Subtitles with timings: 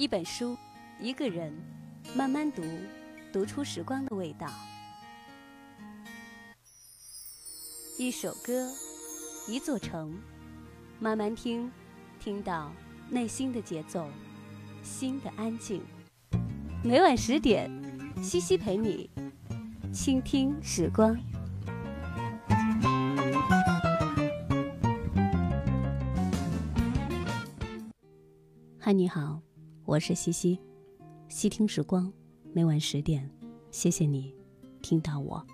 [0.00, 0.56] 一本书，
[0.98, 1.52] 一个人，
[2.16, 2.62] 慢慢读，
[3.30, 4.46] 读出时光的味道。
[7.98, 8.66] 一首歌，
[9.46, 10.18] 一座城，
[10.98, 11.70] 慢慢听，
[12.18, 12.72] 听到
[13.10, 14.08] 内心的节奏，
[14.82, 15.82] 心的安静。
[16.82, 17.70] 每晚十点，
[18.22, 19.10] 西西陪你
[19.92, 21.14] 倾听时光。
[28.78, 29.42] 嗨，你好。
[29.90, 30.56] 我是西西，
[31.28, 32.12] 细听时光，
[32.52, 33.28] 每晚十点，
[33.72, 34.32] 谢谢你
[34.80, 35.44] 听到我。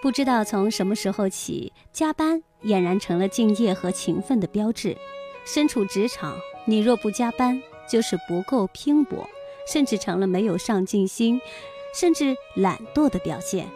[0.00, 4.96] 不知道从什么时候起，加班俨然成了敬业和勤奋的标志。
[5.44, 6.34] 身处职场，
[6.64, 9.28] 你若不加班，就是不够拼搏，
[9.70, 11.38] 甚至成了没有上进心，
[11.94, 13.68] 甚至懒惰的表现。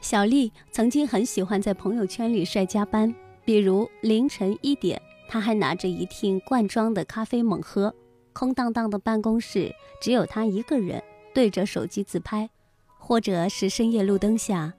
[0.00, 3.14] 小丽曾经很喜欢在朋友圈里晒加班，
[3.44, 7.94] 比如凌晨一点，她还拿着一听罐装的咖啡猛喝。
[8.36, 12.50] 空荡荡的办公室，只有他一个人对着手机自拍，
[12.98, 14.74] 或者是深夜路灯下，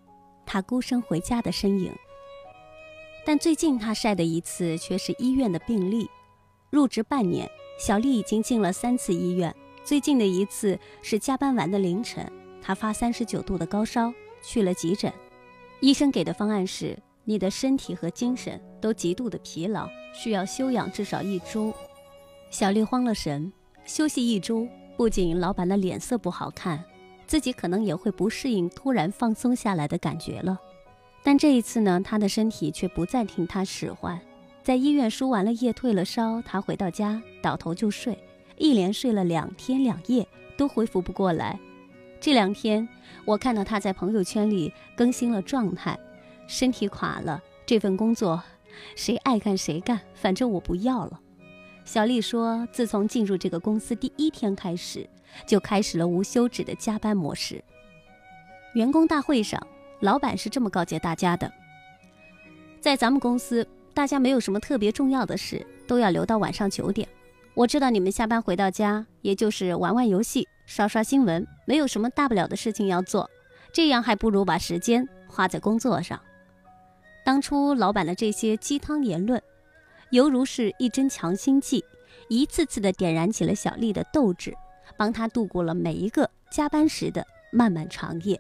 [0.45, 1.91] 他孤身回家的身影。
[3.25, 6.07] 但最近他晒的一次却是医院的病历。
[6.69, 9.51] 入职半年，小丽已经进了三次医院。
[9.83, 14.13] 最近的一次是加班完的凌晨，她发三十九度的高烧，
[14.43, 15.11] 去了急诊。
[15.79, 21.73] 医生给的方案是：你的身体和精神都极度的疲劳，需要休养至少一周。
[22.49, 23.51] 小丽慌了神，
[23.85, 26.83] 休息一周，不仅老板的脸色不好看，
[27.25, 30.57] 自己可能也会不适应突然放松下来的感觉了。
[31.23, 34.19] 但这一次呢，她的身体却不再听他使唤。
[34.63, 38.17] 在医院输完了液，退了烧，她回到家倒头就睡，
[38.57, 40.25] 一连睡了两天两夜，
[40.57, 41.59] 都恢复不过来。
[42.19, 42.87] 这两天，
[43.25, 45.99] 我看到她在朋友圈里更新了状态，
[46.47, 48.41] 身体垮了，这份工作，
[48.95, 51.19] 谁爱干谁干，反正我不要了。
[51.87, 55.09] 小丽说：“自从进入这个公司第一天开始，
[55.45, 57.63] 就开始了无休止的加班模式。
[58.73, 59.57] 员工大会上，
[60.01, 61.49] 老板是这么告诫大家的：
[62.81, 67.07] 在咱们公司，大家没有什么特别重要的事，都要留到晚上九点。
[67.53, 73.29] 我知道你们下班回到家，也就是玩玩游戏、刷刷新闻，没有什么大不了的事情要做，
[73.71, 76.19] 这样还不如把时间花在工作上。
[77.23, 79.41] 当初老板的这些鸡汤言论。”
[80.11, 81.83] 犹如是一针强心剂，
[82.29, 84.55] 一次次的点燃起了小丽的斗志，
[84.95, 88.39] 帮她度过了每一个加班时的漫漫长夜。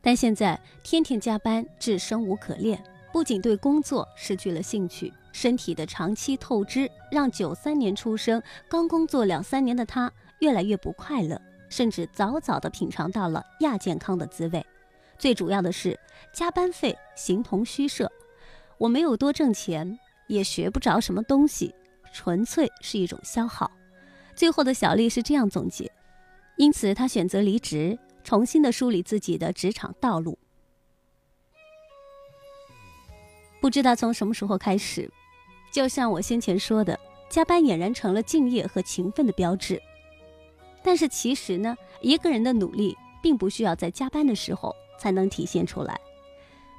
[0.00, 10.10] 但现在天天加班，至生无可恋，不仅对工作失去了兴趣，身体的长期透支让九三年出生、刚工作两三年的她
[10.40, 14.64] 越来越不快乐，甚至早早的品尝到了亚健康的滋味。
[15.18, 15.96] 最主要的是，
[16.32, 18.10] 加班费形同虚设，
[18.78, 19.98] 我没有多挣钱。
[20.32, 21.74] 也学不着什么东西，
[22.12, 23.70] 纯粹是一种消耗。
[24.34, 25.90] 最后的小丽是这样总结，
[26.56, 30.38] 因此她选择离职，重新的梳理自己的职场道路。
[33.60, 35.10] 不知道从什么时候开始，
[35.70, 36.98] 就像我先前说的，
[37.28, 39.80] 加班俨然成了敬业和勤奋的标志。
[40.82, 46.00] 但是其实呢，一个人的努力并不需要在加班的时候才能体现出来，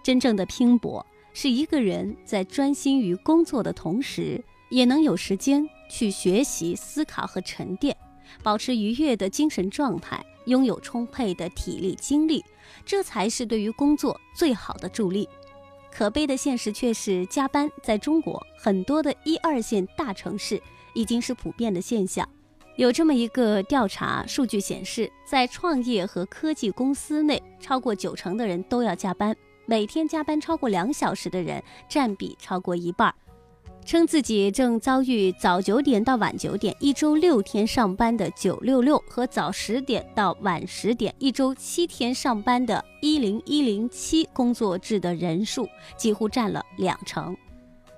[0.03, 1.05] 真正的拼搏。
[1.33, 7.95] 是一个人在专心于工作的同时，也能有时间去学习、思考和沉淀，
[8.41, 12.43] 保持愉悦的精神状态，拥有充沛的体力精力，
[12.85, 15.27] 这才是对于工作最好的助力。
[15.91, 20.61] 可悲的现实却是，加班在中国很多的一二线大城市
[20.93, 22.27] 已经是普遍的现象。
[22.77, 29.35] 有这么一个调查数据显示，在创业和科技公司内，超过九成的人都要加班。
[29.65, 33.13] 每天加班超过两小时的人占比超过一半，
[33.85, 47.35] 称自己正遭遇早九点到晚九点，一周六天上班的九六六和早十点到晚十点，一周七天上班的一零一零七工作制的人数几乎占了两成。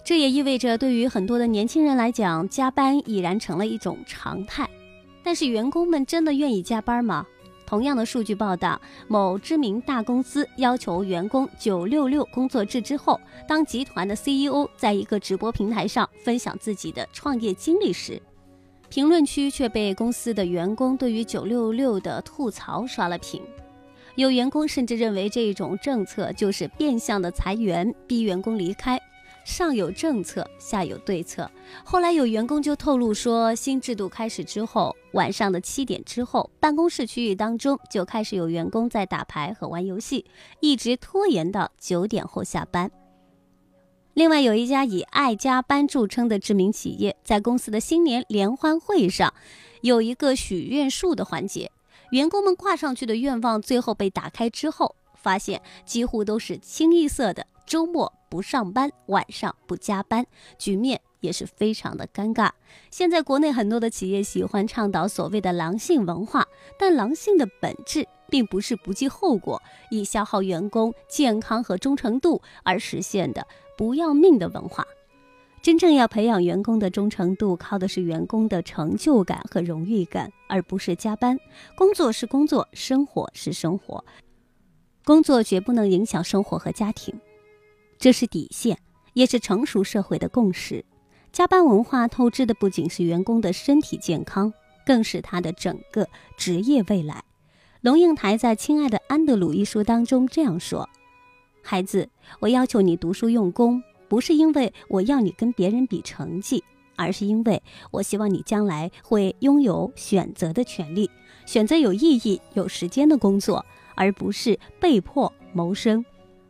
[0.03, 4.69] 这也意味着，对于很多的年轻人来讲，加班已然成了一种常态。
[5.23, 7.25] 但是，员工们真的愿意加班吗？
[7.65, 18.21] 同样的数据报道，某知名大公司要求员工“九六六”工作制之后，当集团的 CEO 在一个直播平台上分享自己的创业经历时，
[18.89, 23.41] 评论区却被公司的员工对于“九六六”的吐槽刷了屏。
[24.15, 28.97] 有员工甚至认为这种政策就是变相的裁员，逼员工离开。
[29.45, 31.50] 上有政策，下有对策。
[31.83, 40.25] 后来有员工就透露说，新制度开始之后，晚上的七点之后，办公室区域当中就开始有员工在打牌和玩游戏，
[40.59, 42.92] 一直拖延到九点后下班。
[44.15, 49.31] 另外，有一家以爱加班著称的知名企业，在公司的新年联欢会上，
[49.81, 51.71] 有一个许愿树的环节。
[52.09, 60.25] 员工们挂上去的愿望，最后被打开之后，发现几乎都是清一色的周末不上班，晚上不加班，
[60.57, 62.49] 局面也是非常的尴尬。
[62.91, 66.45] 现在国内很多的企业喜欢倡导所谓的狼性文化，
[66.77, 73.47] 但狼性的本质并不是不计后果，以消耗员工健康和忠诚度而实现的。
[73.77, 74.85] 不要命的文化，
[75.61, 81.39] 真正要培养员工的忠诚度，靠的是员工的成就感和荣誉感，而不是加班。
[81.77, 84.03] 工作是工作，生活是生活，
[85.05, 87.17] 工作绝不能影响生活和家庭，
[88.06, 88.78] 这是底线，
[89.13, 90.86] 也是成熟社会的共识。
[91.31, 94.54] 加班文化透支的不仅是员工的身体健康，
[94.86, 96.07] 更是他的整个
[96.38, 97.24] 职业未来。
[97.81, 100.88] 龙应台在《亲爱的安德鲁》一书当中这样说。
[101.63, 102.07] 孩子，
[102.40, 106.63] 我要求你读书用功，不是因为我要你跟别人比成绩，
[106.96, 111.10] 而是因为我希望你将来会拥有选择的权利，
[111.48, 113.66] 选择有意义、有时间的工作，
[113.96, 116.06] 而不是被迫谋生。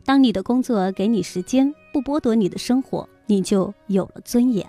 [0.06, 4.64] 当你的工作给你时间，不剥夺你的生活，你就有了尊严。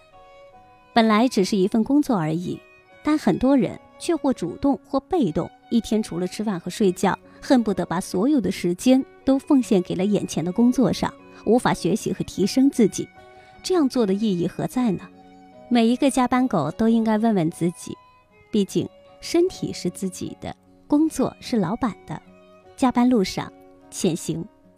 [0.93, 2.59] 本来只是一份工作而已，
[3.03, 7.17] 但很多人却或主动或被动，一天除了吃饭和睡觉。
[7.39, 11.13] 恨不得把所有的时间都奉献给了眼前的工作上，
[11.45, 13.07] 无法学习和提升自己。
[13.61, 15.07] 这样做的意义何在呢？
[15.69, 17.95] 每一个加班狗都应该问问自己，
[18.51, 18.89] 毕竟
[19.21, 20.53] 身体是自己的，
[20.87, 22.19] 工作是老板的。
[22.75, 23.53] 加班路上，
[23.91, 24.43] 前行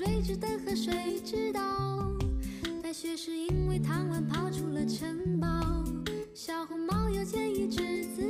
[0.00, 1.60] 睿智的河水知道，
[2.82, 5.84] 白雪是因为贪玩跑出了城堡。
[6.32, 8.29] 小红帽要见一只自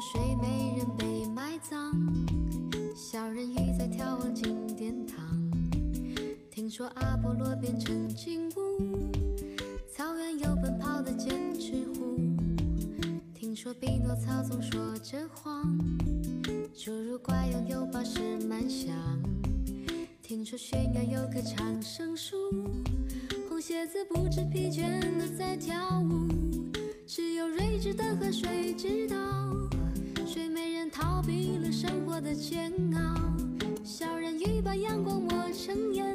[0.00, 1.92] 说睡美人被埋葬，
[2.96, 5.18] 小人鱼在眺望金殿堂。
[6.50, 9.12] 听说阿波罗变成金乌，
[9.94, 12.16] 草原有奔跑的剑齿虎。
[13.34, 15.70] 听说匹诺曹总说着谎，
[16.74, 18.96] 侏儒怪拥有宝石满箱。
[20.22, 22.36] 听说悬崖有棵长生树，
[23.50, 26.26] 红鞋子不知疲倦的在跳舞。
[27.06, 29.16] 只有睿智的河水知道。
[31.20, 33.14] 逃避了生活的煎熬，
[33.84, 36.09] 小人鱼把阳光抹成眼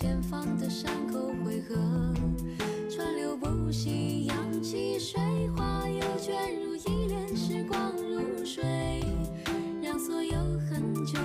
[0.00, 1.74] 前方的山口汇合。
[2.88, 5.20] 川流不息，扬起水
[5.56, 9.02] 花，又卷入一帘时光如水。
[9.82, 10.38] 让所有
[10.70, 11.18] 很久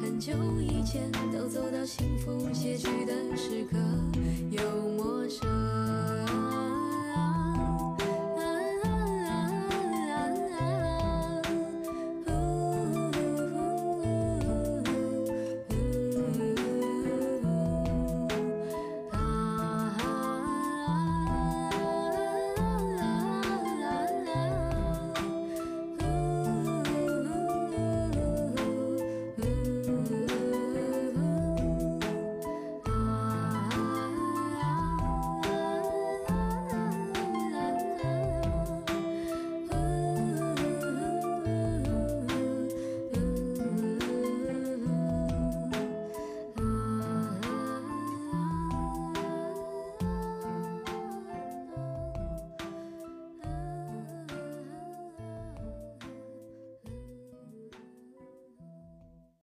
[0.00, 3.76] 很久以前都走到幸福结局的时刻。
[4.50, 4.62] 又
[4.96, 6.13] 陌生。